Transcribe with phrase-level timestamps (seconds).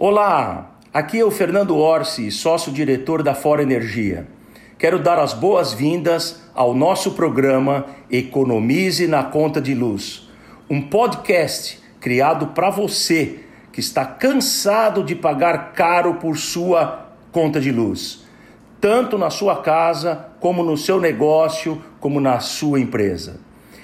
[0.00, 4.28] Olá, aqui é o Fernando Orsi, sócio-diretor da Fora Energia.
[4.78, 10.30] Quero dar as boas-vindas ao nosso programa Economize na Conta de Luz,
[10.70, 13.40] um podcast criado para você
[13.72, 18.24] que está cansado de pagar caro por sua conta de luz,
[18.80, 23.40] tanto na sua casa, como no seu negócio, como na sua empresa.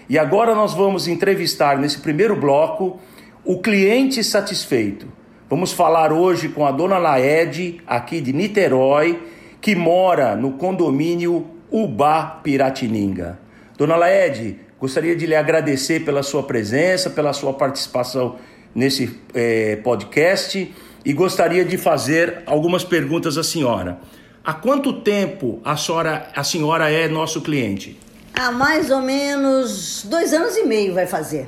[0.08, 3.00] E agora nós vamos entrevistar nesse primeiro bloco
[3.44, 5.23] o cliente satisfeito.
[5.54, 9.22] Vamos falar hoje com a dona Laede, aqui de Niterói,
[9.60, 13.38] que mora no condomínio Ubá Piratininga.
[13.78, 18.34] Dona Laede, gostaria de lhe agradecer pela sua presença, pela sua participação
[18.74, 24.00] nesse é, podcast e gostaria de fazer algumas perguntas à senhora.
[24.44, 27.96] Há quanto tempo a senhora, a senhora é nosso cliente?
[28.34, 31.46] Há mais ou menos dois anos e meio vai fazer.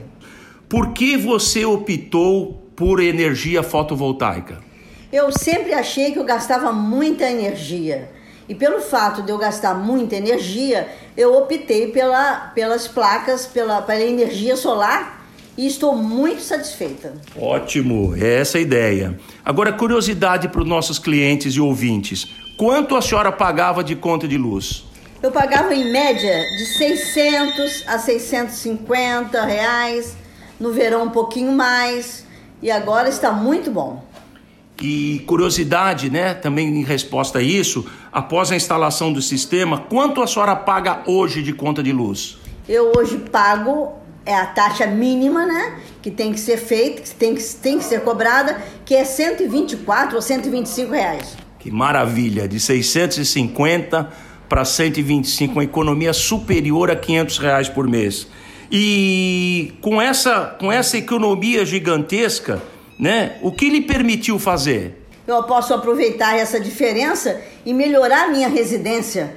[0.68, 4.58] Por que você optou por energia fotovoltaica?
[5.10, 8.10] Eu sempre achei que eu gastava muita energia.
[8.48, 14.02] E pelo fato de eu gastar muita energia, eu optei pela, pelas placas, pela, pela
[14.02, 17.14] energia solar e estou muito satisfeita.
[17.36, 19.18] Ótimo, é essa a ideia.
[19.44, 24.36] Agora, curiosidade para os nossos clientes e ouvintes: quanto a senhora pagava de conta de
[24.36, 24.84] luz?
[25.22, 30.16] Eu pagava em média de 600 a 650 reais,
[30.60, 32.25] no verão um pouquinho mais,
[32.62, 34.04] e agora está muito bom.
[34.80, 36.34] E curiosidade, né?
[36.34, 41.42] Também em resposta a isso, após a instalação do sistema, quanto a senhora paga hoje
[41.42, 42.38] de conta de luz?
[42.68, 43.92] Eu hoje pago
[44.26, 45.78] é a taxa mínima, né?
[46.02, 50.16] Que tem que ser feita, que tem que, tem que ser cobrada, que é 124
[50.16, 51.36] ou 125 reais.
[51.58, 52.46] Que maravilha!
[52.46, 54.10] De 650
[54.48, 58.28] para 125, uma economia superior a 500 reais por mês.
[58.70, 62.62] E com essa, com essa economia gigantesca,
[62.98, 63.36] né?
[63.42, 65.02] O que lhe permitiu fazer?
[65.26, 69.34] Eu posso aproveitar essa diferença e melhorar a minha residência.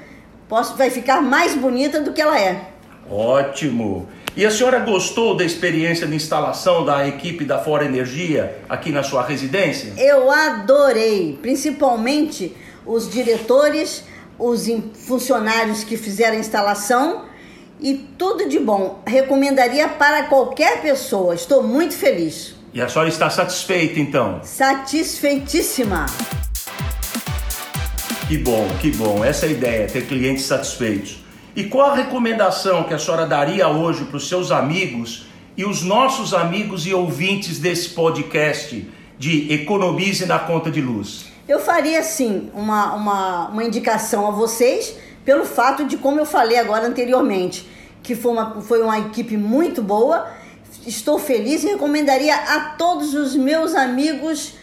[0.48, 2.70] Posso, vai ficar mais bonita do que ela é.
[3.10, 4.08] Ótimo!
[4.36, 9.04] E a senhora gostou da experiência de instalação da equipe da Fora Energia aqui na
[9.04, 9.94] sua residência?
[9.98, 14.04] Eu adorei, principalmente os diretores,
[14.38, 17.26] os funcionários que fizeram a instalação
[17.80, 19.02] e tudo de bom.
[19.06, 21.36] Recomendaria para qualquer pessoa.
[21.36, 22.56] Estou muito feliz.
[22.74, 24.42] E a senhora está satisfeita então?
[24.44, 26.06] Satisfeitíssima.
[28.28, 29.26] Que bom, que bom.
[29.26, 31.24] Essa é a ideia, ter clientes satisfeitos.
[31.56, 35.26] E qual a recomendação que a senhora daria hoje para os seus amigos
[35.58, 38.88] e os nossos amigos e ouvintes desse podcast
[39.18, 41.26] de Economize na Conta de Luz?
[41.48, 44.96] Eu faria sim uma, uma, uma indicação a vocês,
[45.30, 47.70] pelo fato de, como eu falei agora anteriormente,
[48.02, 50.28] que foi uma, foi uma equipe muito boa.
[50.88, 54.56] Estou feliz e recomendaria a todos os meus amigos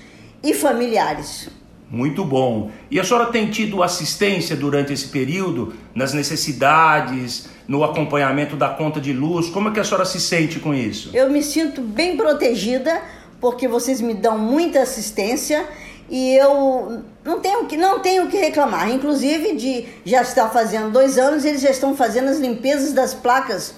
[0.43, 1.49] e familiares.
[1.89, 2.73] Muito bom.
[2.91, 9.01] E a senhora tem tido assistência durante esse período nas necessidades, no acompanhamento da conta
[9.01, 9.49] de luz?
[9.49, 11.13] Como é que a senhora se sente com isso?
[11.15, 13.01] Eu me sinto bem protegida
[13.41, 15.65] porque vocês me dão muita assistência
[16.09, 18.91] e eu não tenho que não tenho que reclamar.
[18.91, 23.75] Inclusive de já estar fazendo dois anos eles já estão fazendo as limpezas das placas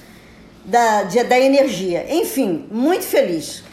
[0.64, 2.06] da, de, da energia.
[2.10, 3.64] Enfim, muito feliz.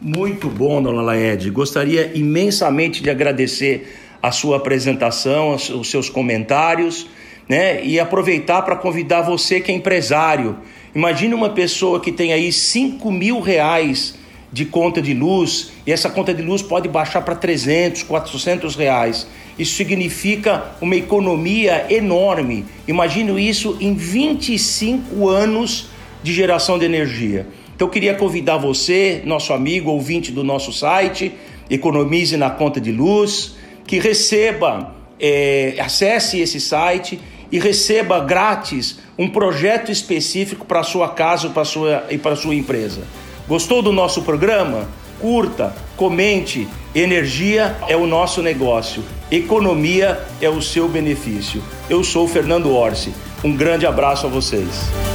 [0.00, 1.50] Muito bom, dona Laede.
[1.50, 7.06] Gostaria imensamente de agradecer a sua apresentação, os seus comentários,
[7.48, 7.84] né?
[7.84, 10.58] E aproveitar para convidar você que é empresário.
[10.94, 14.14] Imagine uma pessoa que tem aí 5 mil reais
[14.54, 19.26] de conta de luz e essa conta de luz pode baixar para 300, 400 reais.
[19.58, 22.64] Isso significa uma economia enorme.
[22.86, 25.88] Imagine isso em 25 anos
[26.22, 27.48] de geração de energia.
[27.74, 31.32] Então eu queria convidar você, nosso amigo, ouvinte do nosso site,
[31.68, 37.18] Economize na Conta de Luz, que receba, é, acesse esse site
[37.50, 43.02] e receba grátis um projeto específico para sua casa pra sua, e para sua empresa.
[43.46, 44.88] Gostou do nosso programa?
[45.20, 46.66] Curta, comente.
[46.94, 51.62] Energia é o nosso negócio, economia é o seu benefício.
[51.90, 53.12] Eu sou Fernando Orsi.
[53.42, 55.13] Um grande abraço a vocês.